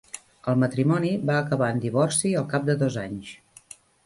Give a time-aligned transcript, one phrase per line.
[0.53, 3.31] El matrimoni va acabar en divorci al cap de dos anys.